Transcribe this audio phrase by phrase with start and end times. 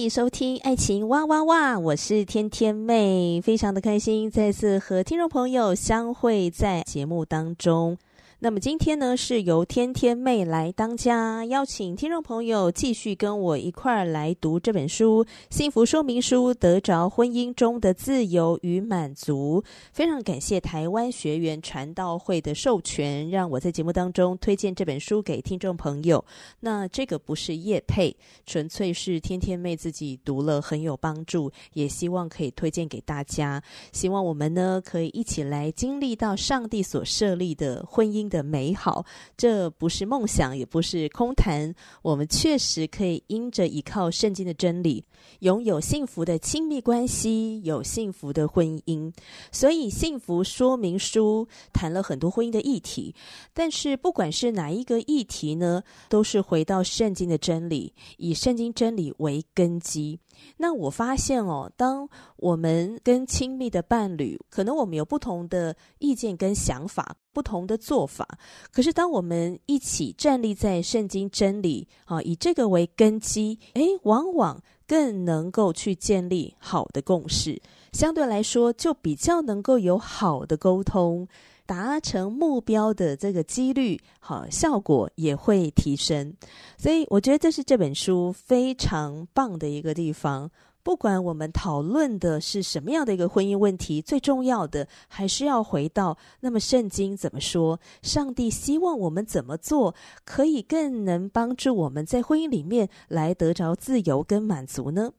[0.00, 7.98] 迎收听《爱情哇哇哇》，我是天天妹，非常的开心再次和听众朋友相会在节目当中。
[8.42, 19.62] 那么今天呢，是由天天妹来当家，邀请听众朋友继续跟我一块儿来读这本书《幸福说明书：得着婚姻中的自由与满足》。
[19.92, 26.24] 非常感谢台湾学员传道会的授权，让我在节目当中推荐这本书给听众朋友。
[26.60, 33.62] 那这个不是业配，纯粹是天天妹自己读了很有帮助，也希望可以推荐给大家。
[33.92, 39.04] 希望我们呢可以一起来经历到上帝所设立的婚姻的美好，
[39.36, 41.74] 这不是梦想，也不是空谈。
[42.00, 45.04] 我们确实可以因着依靠圣经的真理，
[45.40, 49.12] 拥有幸福的亲密关系，有幸福的婚姻。
[49.52, 53.14] 所以，幸福说明书谈了很多婚姻的议题，
[53.52, 60.20] 但是不管是哪一个议题呢，都是回到圣经的真理，以圣经真理为根基。
[60.56, 68.26] 那我发现哦，当我们跟亲密的伴侣，可能我们有不同的意见跟想法，不同的做法，
[68.72, 77.60] 可是当我们一起站立在圣经真理，啊，以这个为根基，诶，往往更能够去建立好的共识，
[77.92, 81.26] 相对来说就比较能够有好的沟通。
[81.70, 86.34] 达成目标的这个几率，好，效果也会提升。
[86.76, 90.50] 所以我觉得这是这本书非常棒的一个地方。
[90.82, 97.78] 不管我们讨论的是什么样的一个婚姻问题，最重要的还是要回到那么圣经怎么说？
[98.02, 99.94] 上帝希望我们怎么做，
[100.24, 105.12] 可以更能帮助我们在婚姻里面来得着自由跟满足呢？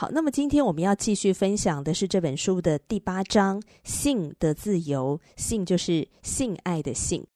[0.00, 5.20] 好，那么今天我们要继续分享的是这本书的第八章“性的自由”。
[5.34, 7.26] 性就是性爱的性，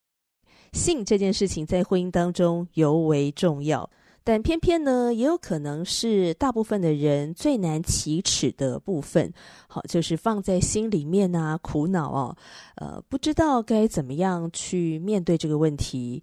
[0.71, 3.91] 性这件事情在婚姻当中尤为重要，
[4.23, 9.33] 但偏偏呢，也有可能是大部分的人最难启齿的部分。
[9.67, 12.37] 好，就是放在心里面啊，苦恼哦，
[12.77, 16.23] 呃，不知道该怎么样去面对这个问题，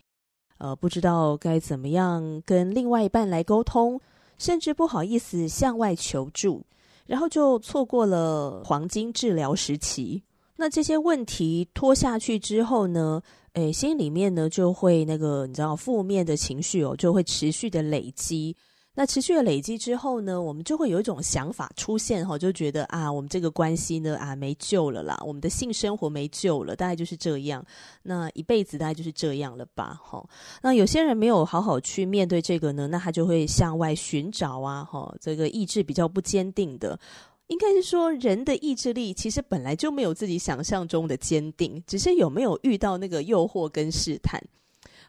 [0.59, 3.99] 呃，不知道该怎么样跟另外一半来沟通。
[4.39, 6.65] 甚至不好意思向外求助，
[7.05, 10.23] 然后就错过了黄金治疗时期。
[10.55, 13.21] 那这些问题拖下去之后呢，
[13.53, 18.55] 诶，心里面呢就会那个你知道负面的情绪哦，就会持续的累积。
[18.99, 27.65] 那持续的累积之后呢，我们就会有一种想法出现哈，就觉得啊，我们这个关系呢啊没救了啦，我们的性生活没救了，大概就是这样，
[28.03, 30.21] 那一辈子大概就是这样了吧，哈。
[30.61, 36.99] 那有些人没有好好去面对这个呢，那他就会向外寻找啊，哈，这个意志比较不坚定的，
[37.47, 44.43] 应该是说人的意志力其实本来就没有自己想象中的坚定，只是有没有遇到那个诱惑跟试探。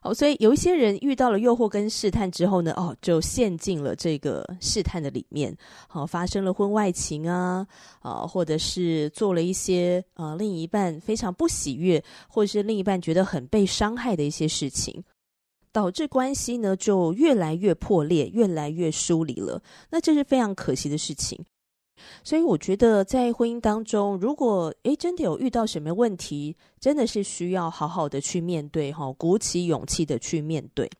[0.02, 5.54] 好，所以有一些人遇到了诱惑跟试探之后呢，哦，就陷进了这个试探的里面，
[5.88, 7.66] 好，发生了婚外情啊，
[8.00, 15.04] 啊，或者是做了一些啊另一半非常不喜悦，或者是另一半觉得很被伤害的一些事情，
[15.70, 19.62] 导致关系呢就越来越破裂，越来越疏离了。
[19.90, 21.44] 那这是非常可惜的事情。
[22.22, 30.90] 所以我觉得，在婚姻当中，如果诶真的有遇到什么问题，真的是需要好好的去面对哈，鼓起勇气的去面对。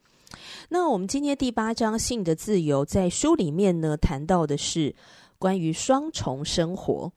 [0.69, 4.95] 那我们今天第八章性的自由，在书里面呢谈到的是
[5.37, 7.11] 关于双重生活。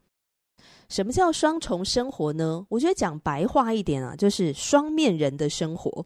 [0.88, 2.66] 什么叫双重生活呢？
[2.68, 6.04] 我觉得讲白话一点啊，就是双面人的生活。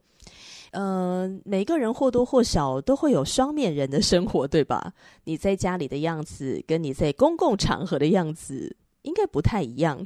[0.73, 4.93] 嗯、每个人或多或少都会有双面人的生活，对吧？
[5.25, 10.05] 你在家里的样子，跟你在公共场合的样子，应该不太一样。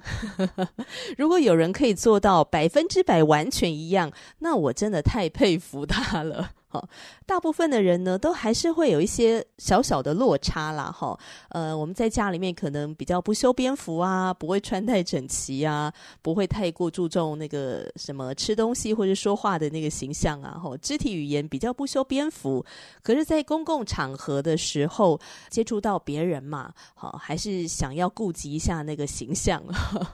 [1.19, 6.51] 如果有人可以做到百分之百完全一样，那我真的太佩服他了。
[6.73, 6.83] 哈，
[7.27, 11.19] 大部分的人呢，都还是会有一些小小的落差啦，哈。
[11.51, 15.93] 呃，我们在家里面可能比较不修边幅啊，不会穿戴整齐啊，
[16.23, 22.65] 不会太过注重那个什么吃东西或者说话的那个形象啊，哈，肢体语言比较不修边幅。
[23.03, 25.21] 可是，在公共场合的时候，
[25.51, 29.63] 接触到别人嘛，好，还是想要顾及一下那个形象，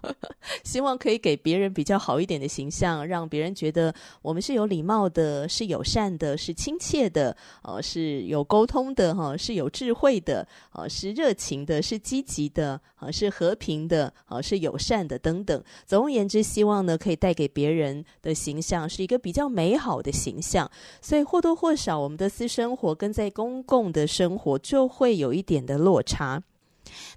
[0.64, 6.36] 希望可以给别人比较好一点的形象，让别人觉得我们是有礼貌的，是友善的。
[6.48, 15.62] 是亲切的，呃，是有沟通的，哈，是有智慧的，呃，是热情的，是积极的，啊，是和平的，啊，是友善的，等等。
[15.84, 20.70] 总而言之，希望呢，可以带给别人的形象是一个比较美好的形象。
[21.02, 26.42] 所以或多或少，我们的私生活跟在公共的生活就会有一点的落差。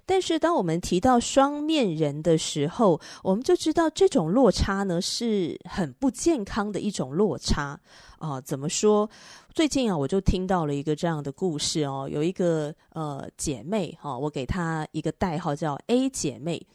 [0.04, 7.78] 但是，当我们提到双面人的时候，我们就知道这种落差呢，是很不健康的一种落差
[8.18, 8.40] 啊。
[8.40, 9.08] 怎么说？
[9.54, 12.08] 最近啊，我就听到了一个这样的故事哦。
[12.10, 16.66] 有一个呃姐妹哈，我给她一个代号叫 A 姐妹。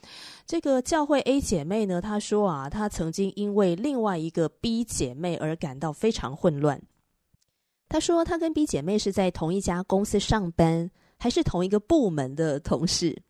[0.45, 6.81] 这个教会 A 姐妹呢，她说啊，她曾经因为另外一个 B 姐妹而感到非常混乱。
[7.89, 10.91] 她说，她跟 B 姐妹是在同一家公司上班。
[11.17, 13.21] 还是同一个部门的同事。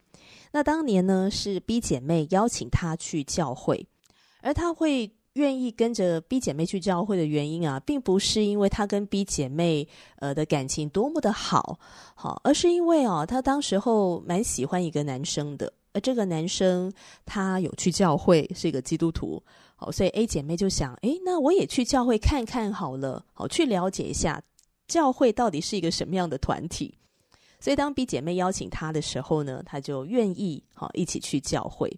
[0.51, 3.85] 那当年呢，是 B 姐妹邀请她去教会，
[4.41, 11.77] 而她会愿意跟着 B 姐妹去教会的原因啊，并不是因为她跟 B 姐妹呃的感情多么的好，
[12.15, 16.91] 好，而是因为哦，她当时候蛮喜欢一个男生的，而这个男生
[17.25, 19.43] 他有去教会，是一个基督徒，
[19.75, 24.41] 好，所以 A 姐妹就想，诶，那我也去教会看看好了，好，去了解一下
[24.87, 26.97] 教会到底是一个什么样的团体。
[27.59, 31.91] 所以，当 B 姐妹邀请她的时候呢，她就愿意好一起去教会。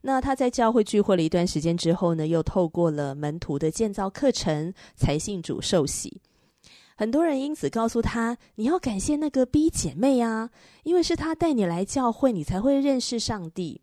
[0.00, 6.20] 那她在教会聚会了一段时间之后呢，又透过了门徒的建造课程，才信主受洗。
[6.96, 10.50] 很多人因此告诉她：“你要感谢那个 B 姐妹啊，
[10.84, 13.80] 因为是她带你来教会，你才会认识上帝。”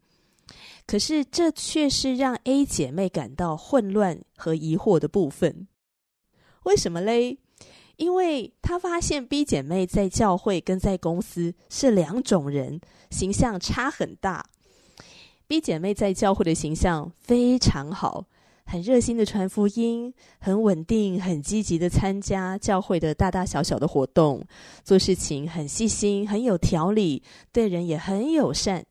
[0.88, 5.68] 可是，这却是让 A 姐妹感到混乱和疑惑的部分。
[6.64, 7.38] 为什么嘞？
[8.00, 12.80] 因为他发现 B 姐妹在教会跟在公司是两种人，
[13.12, 14.44] 形象差很大。
[15.48, 18.26] B 姐妹在教会的形象非常好，
[18.66, 24.42] 很热心的传福音，很稳定、很积极的参加教会的大大小小的活动，
[24.86, 28.86] 做事情很细心、很有条理，对人也很友善。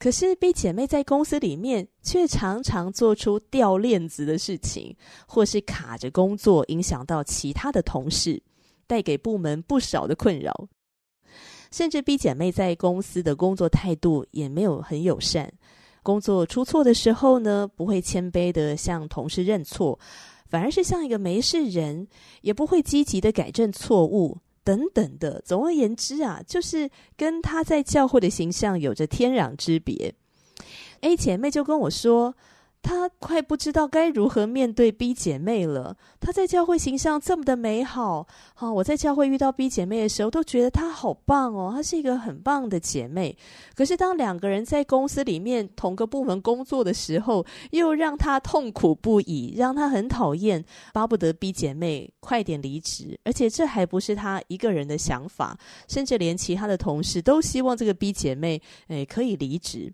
[0.00, 4.96] 可是 B 姐妹在公司里面却常常做出掉链子的事情，
[5.28, 8.42] 或是卡着工作，影响到其他的同事，
[8.86, 10.68] 带给部门不少的困扰。
[11.70, 15.52] 甚至 B 姐妹在公司的工作态度也没有很友善，
[16.02, 19.98] 工作出错的时候呢，不会谦卑的向同事认错，
[20.46, 22.08] 反而是像一个没事人，
[22.40, 24.38] 也不会积极的改正错误。
[24.70, 30.14] 等等的，总而言之啊，就是跟他在教会的形象有着天壤之别。
[31.00, 32.32] A 姐妹就跟我说。
[32.82, 35.96] 她快不知道该如何面对 B 姐妹了。
[36.18, 43.36] 她在教会形象这么的美好，好、我在教会遇到 B 姐妹的时候，都觉得她好棒哦，她是一个很棒的姐妹。
[43.74, 53.18] 可是当两个人在公司里面同个部门工作的时候，又让她痛苦不已，让她很讨厌，巴不得 B 姐妹快点离职。
[53.24, 55.56] 而且这还不是她一个人的想法，
[55.88, 59.92] 甚至连其他的同事都希望这个 B 姐妹诶可以离职。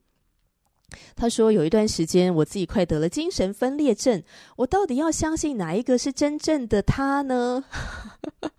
[1.15, 4.23] 他说：“有一段时间，我自己快得了精神分裂症。
[4.57, 7.65] 我到底要相信哪一个是真正的他呢？”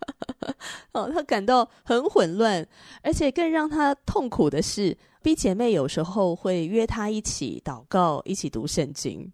[0.92, 2.66] 哦，他感到很混乱，
[3.02, 9.30] 而且更让他痛苦的是，B 姐妹有时候会约他一起祷告，一起读圣经，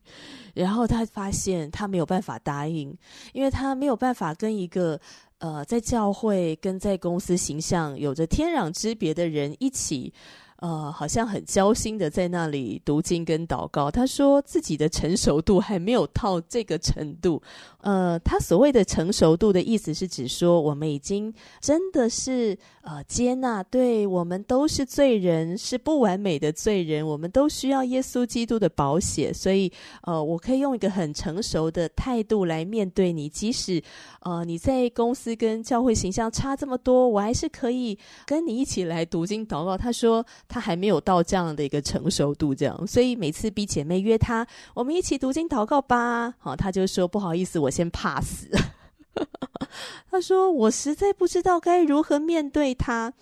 [0.54, 2.96] 然后他发现他没有办法答应，
[3.32, 5.00] 因为他没有办法跟一个
[5.38, 10.12] 呃在教会跟在公司形象有着天壤之别的人一起。
[10.64, 13.90] 呃，好像很交心的在那里读经跟祷告。
[13.90, 17.42] 他说自己的成熟度还没有到这个程度。
[17.82, 21.30] 呃，他所谓的成熟度的意思是指说，我们已经
[21.60, 29.34] 真的是呃接纳，对，我们都是罪人，是不完美的罪人，我们都需要耶稣基督的保险。
[29.34, 29.70] 所以，
[30.04, 33.82] 呃，我可以用一个很成熟的态度来面对你，即使
[34.20, 39.76] 呃你在公司跟教会形象差这么多，我还是可以跟你一起来读经祷告。
[39.76, 40.24] 他说。
[40.54, 46.32] 他还没有到这样的一个成熟度，这样，所以每次 B 姐妹约他，我们一起读经祷告吧。
[46.38, 48.46] 好，他就说不好意思，我先 pass。
[50.08, 53.12] 他说我实在不知道该如何面对他。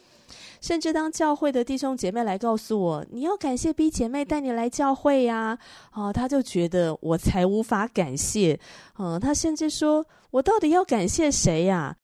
[0.61, 5.59] 甚至当教会的弟兄姐妹来告诉我，你要感谢 B 姐妹带你来教会呀，
[5.93, 8.61] 啊，他就觉得我才无法感谢，
[8.99, 11.97] 嗯，他甚至说我到底要感谢谁呀？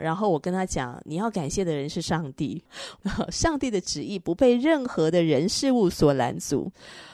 [0.00, 2.62] 然后我跟他讲，你要感谢的人是上帝，
[3.30, 6.70] 上帝的旨意不被任何的人事物所拦阻。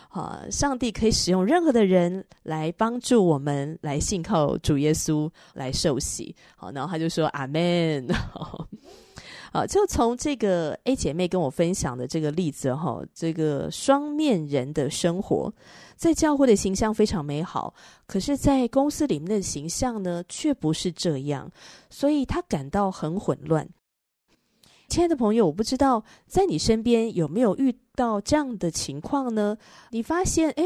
[0.09, 6.35] 啊，上帝可以使用任何的人来帮助我们来信靠主耶稣来受洗。
[6.57, 8.07] 好，然后他就说阿门。
[9.53, 15.53] 啊，就从这个 A 姐妹跟我分享的这个例子哈，这个双面人的生活，
[15.99, 17.75] 在教会的形象非常美好，
[18.07, 21.51] 可是，在公司里面的形象呢，却不是这样，
[21.91, 23.69] 所以他感到很混乱。
[24.87, 29.59] 亲爱的朋友，我不知道在你身边有没有遇到这样的情况呢？
[29.91, 30.65] 你发现，哎，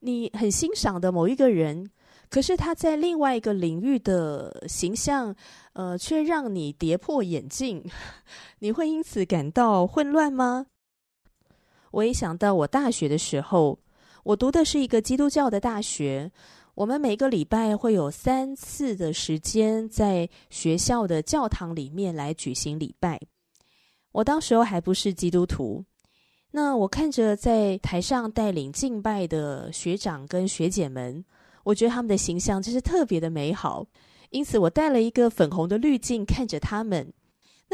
[0.00, 1.90] 你很欣赏的某一个人，
[2.28, 5.34] 可是他在另外一个领域的形象，
[5.72, 7.82] 呃，却让你跌破眼镜，
[8.60, 10.66] 你会因此感到混乱吗？
[11.90, 13.78] 我一想到我大学的时候，
[14.24, 16.32] 我读的是一个基督教的大学，
[16.74, 23.20] 我们每个礼拜会有三次的时间在学校的教堂里面来举行礼拜。
[24.12, 25.84] 我当时候还不是基督徒，
[26.52, 31.22] 那我看着在台上带领敬拜的学长跟学姐们，
[31.62, 33.86] 我觉得他们的形象真是特别的美好，
[34.30, 37.12] 因此我带了一个粉红的滤镜看着他们。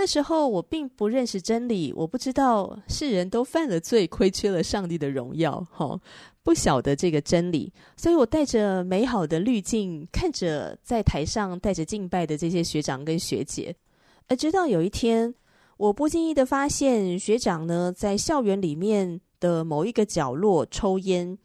[0.00, 6.00] 那时候我并不认识真理，我不知道世人都犯了罪，亏缺了上帝的荣耀，哈，
[6.42, 13.76] 不晓得这个真理，所以我带着美好的滤镜看着在台上带着敬拜的这些学长跟学姐，
[14.28, 15.35] 而直到有一天。
[15.76, 21.37] 我不经意的发现，学长呢在校园里面的某一个角落抽烟。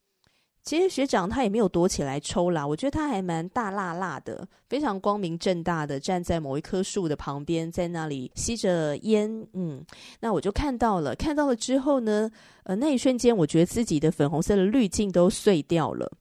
[0.65, 9.47] 其实学长他也没有躲起来抽啦，我觉得他还蛮大辣辣的，非常光明正大的站在某一棵树的旁边，在那里吸着烟。
[9.53, 9.85] 嗯，
[10.19, 12.29] 那我就看到了，看到了之后呢，
[12.63, 16.11] 呃，那一瞬间我觉得自己的粉红色的滤镜都碎掉了。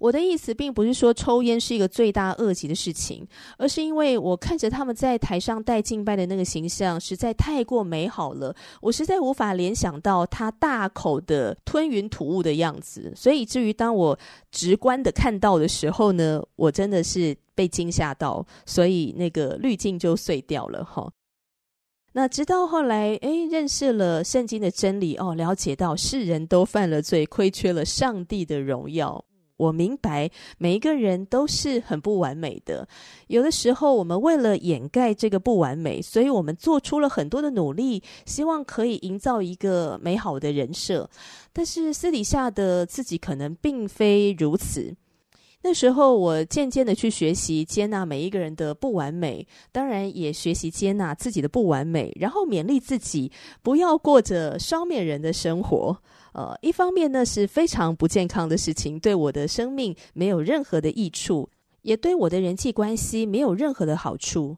[0.00, 3.26] 我的意思并不是说抽烟是一个罪大恶极的事情，
[3.58, 14.18] 而是因为我看着他们在台上带敬拜的那个形象实在太过美好了，我实在无法联想到他大口的吞云吐雾的样子，所以至于当我
[14.50, 21.12] 直观的看到的时候呢，我真的是被惊吓到，所以那个滤镜就碎掉了哈。
[22.14, 29.22] 那直到后来，哎，认识了圣经的真理哦，了解到世人都犯了罪，亏缺了上帝的荣耀。
[29.58, 32.88] 我明白，每一个人都是很不完美的。
[33.26, 41.10] 有的时候，我们为了掩盖这个不完美，所以我们做出了很多的努力，希望可以营造一个美好的人设。
[41.52, 44.94] 但是私底下的自己可能并非如此。
[45.62, 56.00] 那时候，我渐渐的去学习接纳每一个人的不完美，当然也学习接纳自己的不完美，然后勉励自己不要过着双面人的生活。
[56.32, 61.50] 呃，一方面呢是非常不健康的事情，对我的生命没有任何的益处，
[61.82, 64.56] 也对我的人际关系没有任何的好处。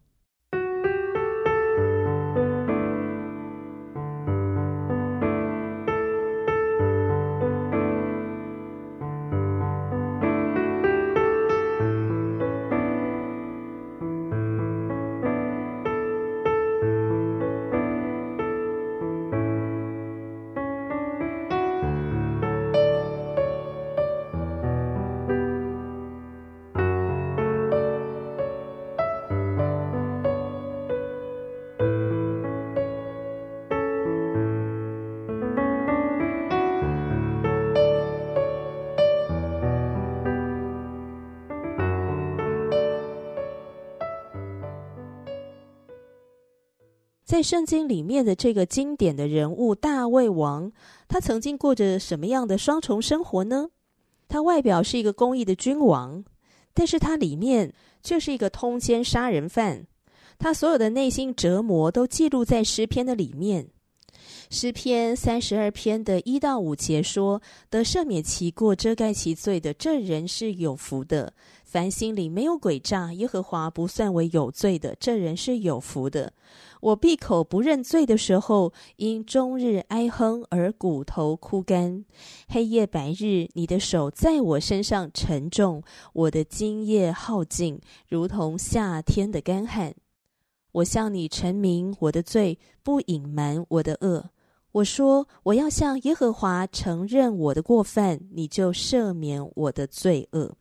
[47.30, 50.72] 在圣经里面的这个经典的人物大卫王，
[51.06, 53.68] 他曾经过着什么样的双重生活呢？
[54.26, 56.24] 他外表是一个公益的君王，
[56.74, 57.72] 但是他里面
[58.02, 59.86] 却是一个通奸杀人犯。
[60.40, 63.68] 他所有的内心折磨都记录在诗篇的里面。
[64.50, 71.32] 诗篇三十二篇的一到五节说：“得赦免其过、遮盖其罪的，这人是有福的。
[71.64, 76.32] 凡心里没有诡诈，耶和华不算为有罪的，这人是有福的。
[76.80, 82.04] 我闭口不认罪的时候，因终日哀哼而骨头枯干。
[82.48, 89.94] 黑夜白日，你的手在我身上沉重，我的精液耗尽，如同夏天的干旱。
[90.72, 94.30] 我向你陈明我的罪，不隐瞒我的恶。”
[94.72, 100.54] 我说：“我要向耶和华承认我的过犯，你就赦免我的罪恶。”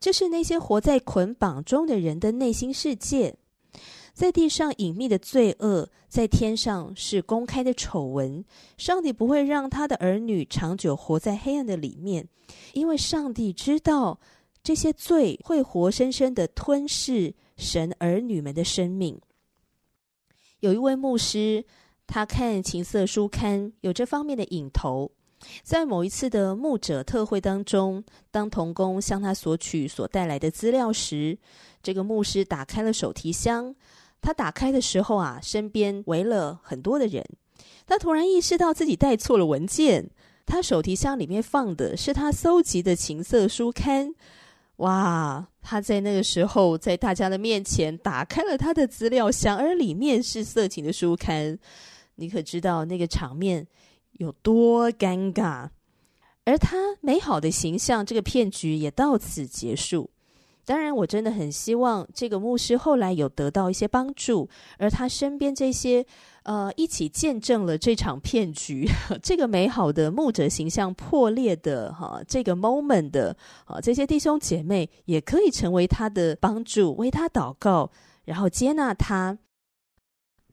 [0.00, 3.36] 这是那些活在捆绑中的人的内心世界。
[4.12, 8.44] 在地上隐秘的罪恶，在天上是公开的丑闻。
[8.76, 12.26] 上帝不会让他的儿女长久活在黑暗的里面，
[12.74, 14.18] 因为上帝知道
[14.62, 19.20] 这些罪会活生生的吞噬神儿女们的生命。
[20.60, 21.64] 有一位牧师，
[22.06, 25.10] 他看情色书刊，有这方面的瘾头。
[25.64, 31.36] 在某一次的牧者特会当中，当童工向他索取所带来的资料时，
[31.82, 33.74] 这个牧师打开了手提箱。
[34.20, 37.26] 他打开的时候啊，身边围了很多的人。
[37.86, 40.08] 他突然意识到自己带错了文件，
[40.46, 44.14] 他手提箱里面放的是他搜集的情色书刊。
[44.76, 45.46] 哇！
[45.60, 51.56] 他在那个时候在大家的面前打开了他的资料箱，而里面是色情的书刊。
[52.16, 53.66] 你可知道那个场面
[54.12, 55.68] 有多尴尬？
[56.44, 60.10] 而他美好的形象，这个骗局也到此结束。
[60.64, 66.06] 当然，我真的很希望这个牧师后来有得到一些帮助，而他身边这些
[66.44, 68.86] 呃一起见证了这场骗局，
[69.20, 77.90] 这个美好的牧者形象破裂的哈这个 moment 的啊这些弟兄姐妹也可以成为他的帮助，为他祷告，
[78.24, 79.36] 然后接纳他。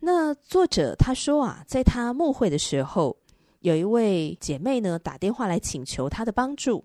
[0.01, 3.15] 那作者他说啊，在他牧会的时候，
[3.59, 6.83] 有一位姐妹呢打电话来请求他的帮助。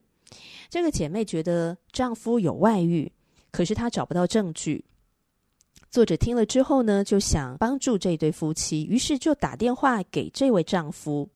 [0.75, 3.13] 这个姐妹觉得丈夫有外遇，
[3.53, 4.85] 可是她找不到证据。
[5.89, 11.31] 作者听了之后呢，就想帮助这对夫妻，于是就打电话给这位丈夫。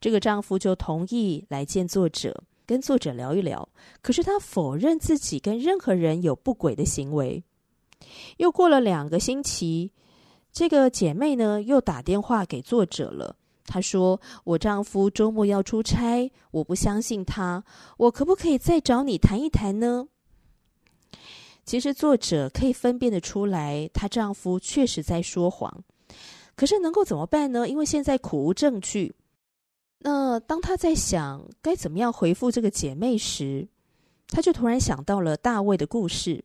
[0.00, 3.68] 这个丈夫就同意来见作者，跟作者聊一聊。
[4.00, 7.44] 可是他否认自己跟任何人有不轨的行为。
[8.38, 9.92] 又过了两个星期，
[10.50, 13.36] 这个姐妹呢又打电话给作者了。
[13.68, 17.62] 她说：“我丈夫周末要出差，我不相信他，
[17.98, 20.08] 我可不可以再找你谈一谈呢？”
[21.66, 25.84] 其实作者可以分辨得出来，她丈夫确实在说谎。
[26.56, 27.68] 可是能够怎么办呢？
[27.68, 29.14] 因为现在苦无证据。
[29.98, 33.68] 那当她在想该怎么样回复这个姐妹时，
[34.28, 36.42] 她就突然想到了大卫的故事，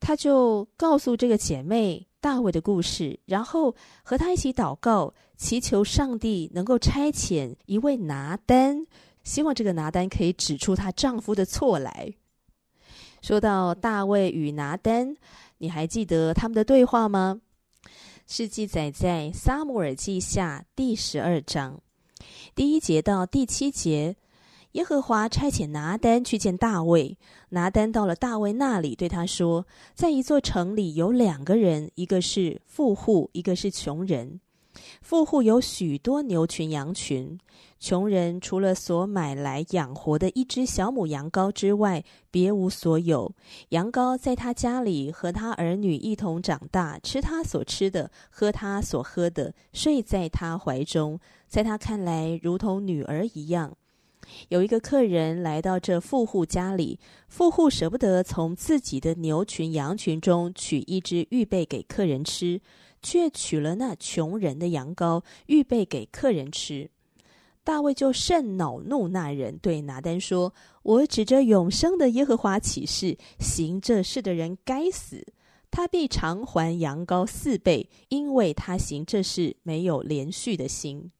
[0.00, 2.07] 她就告诉这个姐妹。
[2.20, 8.86] 大卫的故事，然后和他一起祷告，祈求上帝能够差遣一位拿单，
[9.22, 12.12] 希望这个拿单可以指出她丈夫的错来。
[13.22, 15.16] 说到大卫与拿单，
[15.58, 17.40] 你还记得他们的对话吗？
[18.26, 21.80] 是记载在撒母耳记下第十二章
[22.54, 24.16] 第一节到第七节。
[24.78, 27.18] 耶和华差遣拿单去见大卫。
[27.48, 34.40] 拿单到了大卫那里，对他说：“在一座城里有两个人，一个是富户，一个是穷人。
[35.02, 37.36] 富户有许多牛群羊群，
[37.80, 43.34] 穷人除了所买来养活的一只小母羊羔之外，别无所有。
[43.70, 53.76] 羊羔在他家里和他儿女一同长大，吃他所吃的，喝他所喝的，睡在他怀中，在他看来如同女儿一样。”
[54.48, 62.60] 有一个客人来到这富户家里，富户舍不得从自己的牛群羊群中取一只预备给客人吃，
[63.02, 66.90] 却取了那穷人的羊羔预备给客人吃。
[67.64, 75.26] 大卫就甚恼怒那人，对拿单说：“我指着永生的耶和华起誓，行这事的人该死，
[75.70, 81.10] 他必偿还羊羔四倍，因为他行这事没有连续的心。”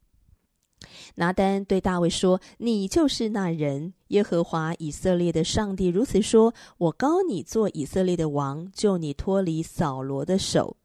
[1.16, 3.92] 拿单对大卫说：“你就是那人。
[4.08, 10.76] 耶和华以色列的上帝如此说：我膏你做以色列的王，救你脱离扫罗的手。”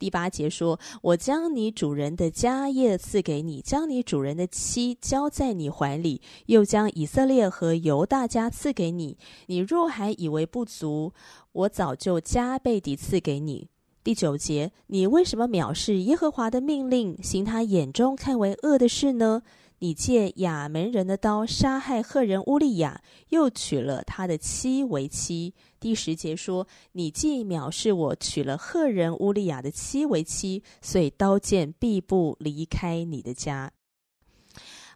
[0.00, 9.16] 第八节说：“我将你主人的家业赐给你，将你主人的妻交在你怀里，又将以色列和犹大家赐给你。
[9.46, 11.12] 你若还以为不足，
[11.52, 13.68] 我早就加倍地赐给你。”
[14.02, 19.42] 第九节，你为什么藐视耶和华的命令，行他眼中看为恶的事呢？
[19.80, 25.54] 你借亚门人的刀杀害赫人乌利亚，又娶了他的妻为妻。
[25.78, 33.70] 第十节说，你既藐视我，娶了赫人乌利亚的妻为妻，所以刀剑必不离开你的家。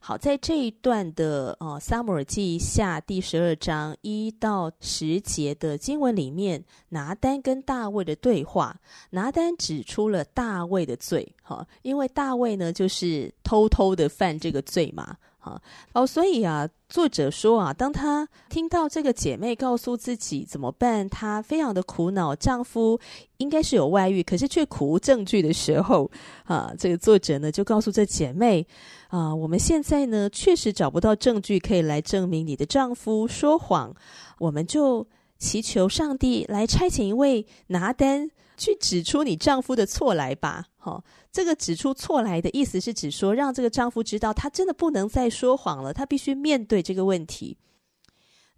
[0.06, 15.16] 好，在这一段的呃《撒母耳记下》第十二章一到十节的经文里面，拿单跟大卫的对话，拿单指出了大卫的罪，哈，因为大卫呢就是偷偷的犯这个罪嘛。
[15.38, 15.60] 啊，
[15.92, 22.98] 哦，所以啊，作者说啊，当他听到这个姐妹告诉自己怎么办，她非常的苦恼，丈夫
[23.36, 26.10] 应该是有外遇，可是却苦无证据的时候，
[26.44, 28.66] 啊，这个作者呢就告诉这姐妹，
[29.14, 33.94] 啊，我们现在呢确实找不到证据可以来证明你的丈夫说谎，
[34.40, 35.06] 我们就
[35.38, 40.66] 祈求上帝来差遣一位拿单，去指出你丈夫的错来吧。
[40.78, 47.56] 好，这个指出错来的意思是指说，让这个丈夫知道他真的不能再说谎了，他必须面对这个问题。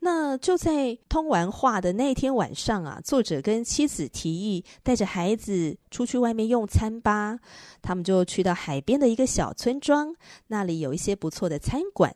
[0.06, 7.40] 那就在通完话的那天晚上啊，作者跟妻子提议带着孩子出去外面用餐吧。
[7.82, 10.14] 他们就去到海边的一个小村庄，
[10.46, 12.14] 那里有一些不错的餐馆。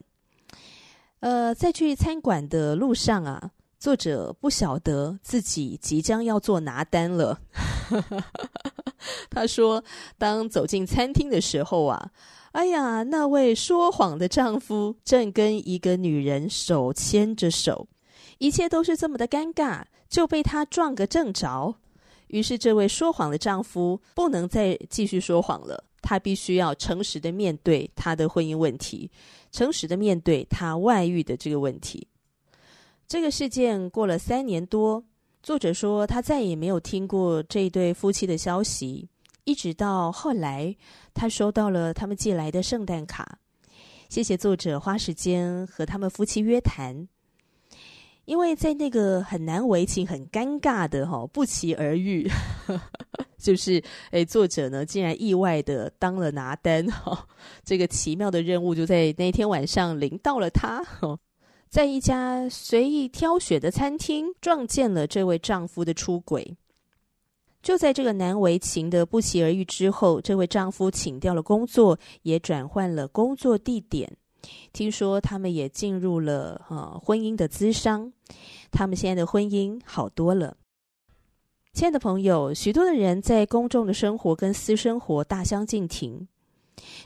[1.19, 7.41] 呃，在去餐馆的路上啊，作者不晓得自己即将要做拿单了。
[9.29, 9.83] 他说，
[10.17, 12.13] 当走进餐厅的时候啊。
[12.53, 17.87] 哎呀，那位说谎的丈夫正跟一个女人手牵着手，
[18.39, 21.75] 一切都是这么的尴尬，就被他撞个正着。
[22.27, 29.11] 于是，这位说谎的丈夫不能再继续说谎了，他必须要诚实的面对他的婚姻问题，
[29.53, 32.07] 诚实的面对他外遇的这个问题。
[33.07, 35.05] 这个事件过了三年多，
[35.43, 39.09] 作者说他再也没有听过这对夫妻的消息。
[39.45, 40.77] 一直到后来，
[41.15, 43.39] 他收到了他们寄来的圣诞卡。
[44.09, 47.09] 谢谢作者花时间和他们夫妻约谈，
[48.25, 52.29] 因为在那个很难为情、很尴尬的哈不期而遇，
[53.39, 57.27] 就是诶，作者呢竟然意外的当了拿单哈，
[57.65, 60.85] 这个奇妙的任务就在那天晚上临到了他，
[61.69, 66.57] 在一家随意挑选的餐厅撞见了这位丈夫的出轨。
[67.63, 74.17] 就在这个难为情的不期而遇之后，这位丈夫请调了工作，也转换了工作地点。
[74.73, 78.11] 听说他们也进入了呃婚姻的咨商，
[78.71, 80.57] 他们现在的婚姻好多了。
[81.75, 86.27] 亲爱的朋友，许多的人在公众的生活跟私生活大相径庭，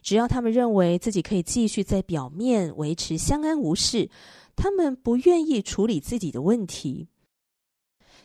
[0.00, 4.08] 只要他们认为自己可以继续在表面维持相安无事，
[4.54, 7.08] 他们不愿意处理自己的问题。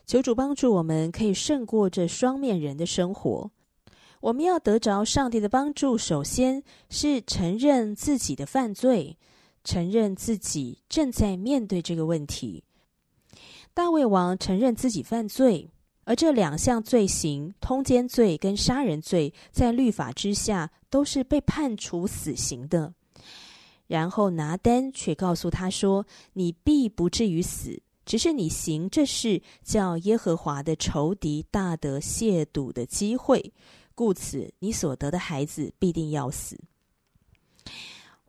[0.10, 3.52] 求主帮助我们，可以胜过这双面人的生活。
[4.22, 9.20] 我们要得着上帝的帮助，首先是承认自己的犯罪，
[9.64, 12.64] 承认自己正在面对这个问题。
[13.76, 15.70] 大卫王承认自己犯罪，
[16.06, 22.96] 而这两项罪行——通奸罪跟杀人罪，在律法之下都是被判处死刑的。
[23.86, 33.54] 然后拿单却告诉他说：“你必不至于死。”只是你行这事，叫耶和华的仇敌大得亵渎的机会，
[33.94, 36.60] 故此你所得的孩子必定要死。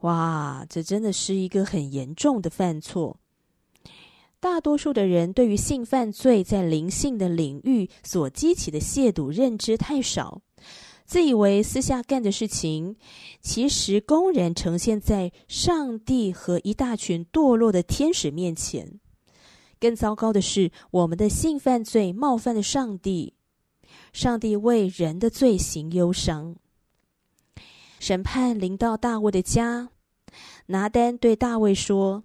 [0.00, 3.16] 哇，这真的是一个很严重的犯错。
[4.38, 10.42] 大多数的人对于性犯罪在灵性的领域所激起的亵渎认知太少，
[11.06, 12.96] 自以为私下干的事情，
[13.40, 19.00] 其实公然呈现在上帝和一大群堕落的天使面前。
[19.80, 23.32] 更糟糕的是，我们的性犯罪冒犯了上帝，
[24.12, 26.54] 上帝为人的罪行忧伤。
[27.98, 29.88] 审判临到大卫的家，
[30.66, 32.22] 拿单对大卫说：“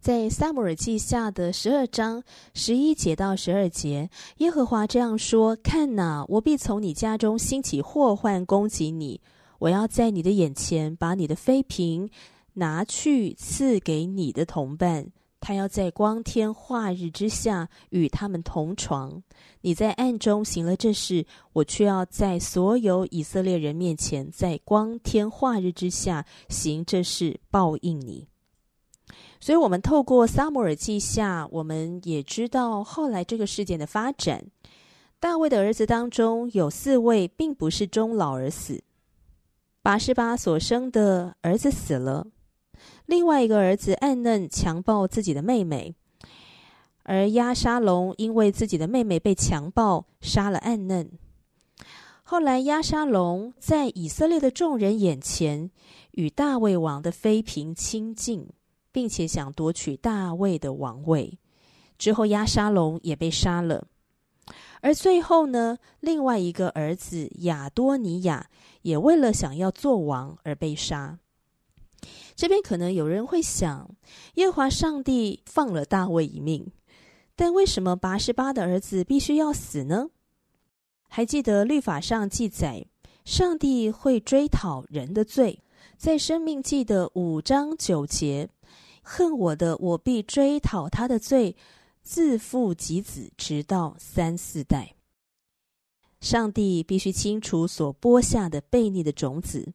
[0.00, 2.22] 在撒母耳记下的十二章
[2.54, 9.20] 十一节到十二节，耶和华这样说：看哪，我必从你家中兴起祸患攻击你，
[9.58, 12.10] 我要在你的眼前把你的妃嫔
[12.54, 15.12] 拿去赐给你的同伴。”
[15.46, 19.22] 他要在光天化日之下与他们同床，
[19.60, 28.26] 你在暗中行了这事，我却要在所有以色列人面前，在光天化日之下行这事，报应你。
[29.38, 34.46] 所以，我们透过撒母耳记下，我们也知道后来这个事件的发展。
[35.20, 38.82] 大卫的儿子当中有四位，并不是终老而死，
[39.80, 42.26] 拔示巴所生的儿子死了。
[43.06, 45.94] 另外一个儿子暗嫩强暴自己的妹妹，
[47.04, 51.10] 而押沙龙因为自己的妹妹被强暴，杀了暗嫩。
[52.24, 55.70] 后来押沙龙在以色列的众人眼前
[56.10, 58.48] 与大卫王的妃嫔亲近，
[58.90, 61.38] 并且想夺取大卫的王位。
[61.96, 63.86] 之后押沙龙也被杀了。
[64.80, 68.50] 而最后呢，另外一个儿子亚多尼亚
[68.82, 71.18] 也为了想要做王而被杀。
[72.36, 73.96] 这边可能有人会想，
[74.34, 76.70] 耶和华上帝放了大卫一命，
[77.34, 80.10] 但为什么八十八的儿子必须要死呢？
[81.08, 82.84] 还记得律法上记载，
[83.24, 85.62] 上帝会追讨人的罪，
[85.96, 88.50] 在生命记的五章九节，
[89.00, 91.56] 恨我的，我必追讨他的罪，
[92.02, 94.94] 自父及子，直到三四代。
[96.20, 99.72] 上帝必须清除所播下的悖逆的种子。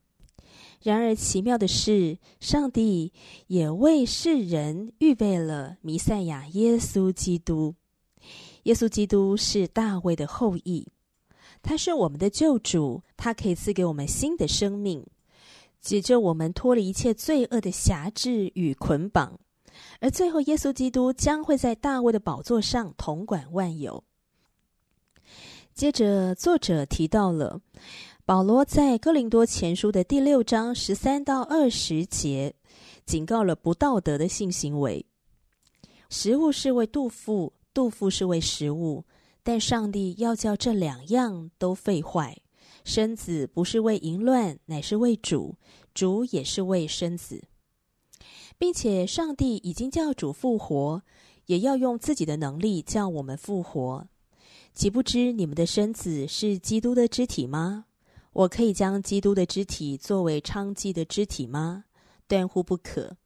[0.83, 3.13] 然而奇妙的是，上帝
[3.47, 7.75] 也为世人预备了弥赛亚耶稣基督。
[8.63, 10.87] 耶稣基督是大卫的后裔，
[11.61, 15.05] 他是我们的救主，他可以赐给我们新的生命，
[15.79, 19.39] 解救我们脱离一切罪恶的辖制与捆绑。
[19.99, 24.03] 而最后，耶稣基督将会在大卫的宝座上统管万有。
[25.73, 27.61] 接着，作者提到了
[28.23, 32.53] 保罗在哥林多前书的第六章十三到二十节，
[33.03, 35.03] 警告了不道德的性行为。
[36.09, 39.03] 食物是为肚腹，肚腹是为食物，
[39.41, 42.37] 但上帝要叫这两样都废坏。
[42.83, 45.55] 身子不是为淫乱，乃是为主；
[45.95, 47.43] 主也是为身子。
[48.59, 51.01] 并且上帝已经叫主复活，
[51.47, 54.07] 也要用自己的能力叫我们复活。
[54.75, 57.85] 岂不知你们的身子是基督的肢体吗？
[58.33, 61.85] 我可以将基督的肢体作为娼妓的肢体吗？
[62.27, 63.17] 断乎不可。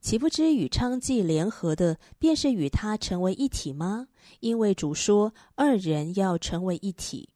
[0.00, 4.08] 岂不知与娼妓联合的，便是与他成为一体吗？
[4.40, 7.30] 因为主说，二人要成为一体。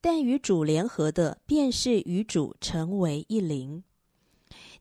[0.00, 3.82] 但与主联合的，便是与主成为一灵。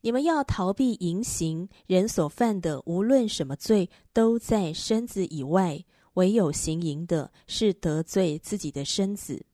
[0.02, 9.45] 你们要逃避淫行，人所犯的无论什么罪，都在身子以外；唯有行淫的，是得罪自己的身子。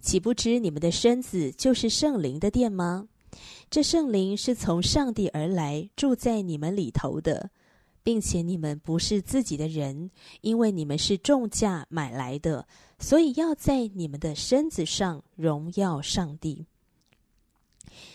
[0.00, 3.08] 岂不知你们的身子就是圣灵的殿吗？
[3.70, 7.50] 这圣灵是从上帝而来，住在你们里头的，
[8.02, 12.66] 并且你们不是自己的人，因为你们是重价买来的，
[12.98, 16.64] 所以要在你们的身子上荣耀上帝。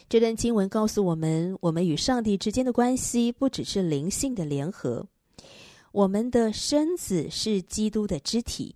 [0.09, 5.07] 这段经文告诉我们，我们与上帝之间的关系不只是灵性的联合，
[5.91, 8.75] 我们的身子是基督的肢体。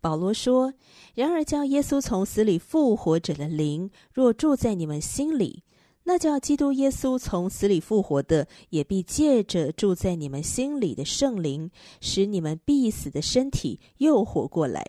[0.00, 0.72] 保罗说
[1.14, 5.64] ：“然而，叫耶稣从死里复活者的灵，若住在你们心里，
[6.04, 14.84] 那叫基督耶稣从死里复活的，也必借着住在你们心里的圣灵，使你们必死的身体又活过来。”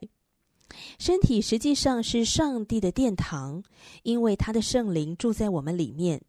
[0.99, 3.63] 身体实际上是上帝的殿堂，
[4.03, 6.21] 因为他的圣灵住在我们里面。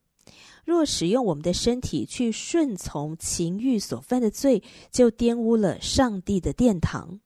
[0.65, 7.21] 若使用我们的身体去顺从情欲所犯的罪，就玷污了上帝的殿堂。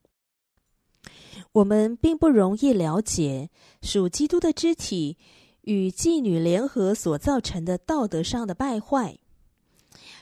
[1.55, 3.49] 我们并不容易了解
[3.81, 5.17] 属基督的肢体
[5.61, 9.17] 与妓女联合所造成的道德上的败坏。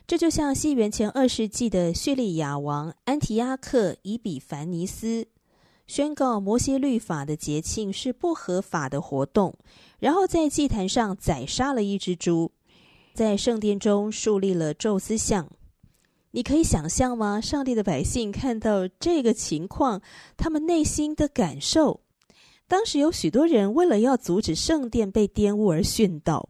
[0.06, 5.28] 这就像西元前二世纪的叙利亚王安提阿克以比凡尼斯。
[5.88, 9.58] 宣告摩西律法的节庆是不合法的活动，
[10.00, 12.52] 然后在祭坛上宰杀了一只猪，
[13.16, 15.50] 在圣殿中树立了宙斯像。
[16.36, 17.40] 你可以想象吗？
[17.40, 20.02] 上帝的百姓看到这个情况，
[20.36, 22.00] 他们内心的感受。
[22.68, 26.50] 当时有许多人为了要阻止圣殿被玷污而殉道。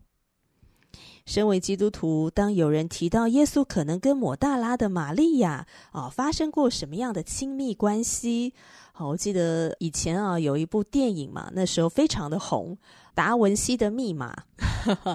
[1.25, 8.53] 身为基督徒，当有人提到耶稣可能跟抹大拉的玛利亚啊、发生过什么样的亲密关系？
[8.93, 12.77] 好，我记得以前啊有一部电影嘛，那时候非常的红，
[13.13, 14.35] 《达文西的密码》。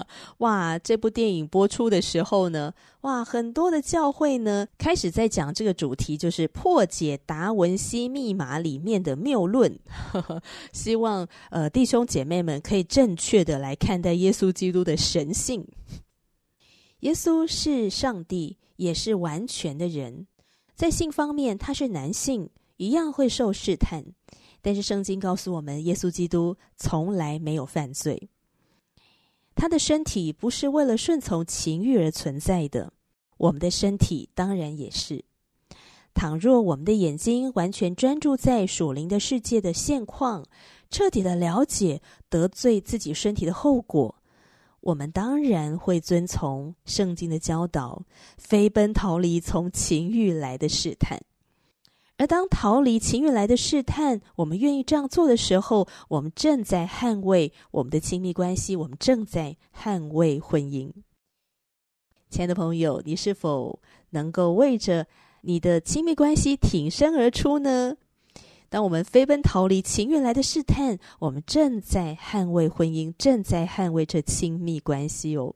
[0.39, 9.79] 哇，这部电影播出的时候呢，哇，很多的教会呢开始在讲这个主题，就是破解达文西密码里面的谬论。
[10.73, 15.67] 希望呃弟兄姐妹们可以正确的来看待耶稣基督的神性。
[17.01, 20.25] 耶稣是上帝，也是完全的人，
[20.75, 22.49] 在性方面他是男性。
[22.77, 24.05] 一样会受试探，
[24.61, 28.29] 但是圣经告诉我们，耶稣基督从来没有犯罪。
[29.55, 32.93] 他的身体不是为了顺从情欲而存在的，
[33.37, 35.23] 我们的身体当然也是。
[36.13, 40.45] 倘若我们的眼睛完全专注在属灵的世界的现况，
[40.89, 44.15] 彻底的了解得罪自己身体的后果，
[44.81, 48.03] 我们当然会遵从圣经的教导，
[48.37, 51.19] 飞奔逃离从情欲来的试探。
[52.19, 60.91] 而当逃离情欲来的试探，我们愿意这样做的时候，我们正在捍卫我们的亲密关系，我们正在捍卫婚姻。
[62.29, 63.79] 亲爱的朋友，你是否
[64.09, 65.07] 能够为着
[65.43, 67.95] 你的亲密关系挺身而出呢？
[68.67, 75.55] 当我们飞奔逃离情欲来的试探，我们正在捍卫婚姻，正在捍卫着亲密关系哦。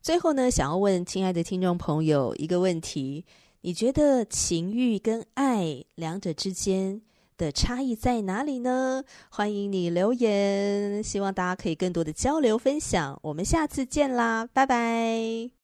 [0.00, 3.24] 最后呢，想要问亲爱的听众朋友一个问题。
[3.62, 7.02] 你觉得情欲跟爱两者之间
[7.36, 9.04] 的差异在哪里呢？
[9.30, 13.18] 欢迎你留言，希望大家可以更多的交流分享。
[13.22, 15.59] 我们下次见啦，拜拜。